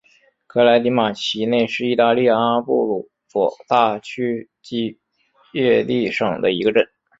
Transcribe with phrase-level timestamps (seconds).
[0.47, 4.99] 科莱迪马奇内是意大利阿布鲁佐大区基
[5.53, 6.89] 耶蒂省的一个镇。